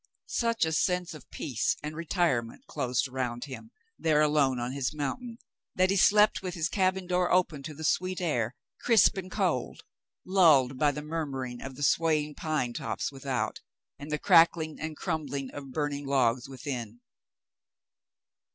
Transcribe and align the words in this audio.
Such 0.25 0.65
a 0.65 0.71
sense 0.71 1.13
of 1.13 1.29
peace 1.29 1.75
and 1.83 1.95
retirement 1.95 2.65
closed 2.65 3.07
around 3.07 3.43
him 3.43 3.69
there 3.99 4.19
alone 4.19 4.59
on 4.59 4.71
his 4.71 4.95
mountain, 4.95 5.37
that 5.75 5.91
he 5.91 5.95
slept 5.95 6.41
with 6.41 6.55
his 6.55 6.69
cabin 6.69 7.05
door 7.05 7.31
open 7.31 7.61
to 7.61 7.75
the 7.75 7.83
sweet 7.83 8.19
air, 8.19 8.55
crisp 8.79 9.15
and 9.17 9.29
cold, 9.31 9.83
lulled 10.25 10.79
by 10.79 10.89
the 10.89 11.03
murmuring 11.03 11.61
of 11.61 11.75
the 11.75 11.83
swaying 11.83 12.33
pine 12.33 12.73
tops 12.73 13.11
without, 13.11 13.59
and 13.99 14.09
the 14.09 14.17
crack 14.17 14.55
ling 14.55 14.79
and 14.79 14.97
crumbling 14.97 15.51
of 15.51 15.71
burning 15.71 16.07
logs 16.07 16.49
within. 16.49 17.01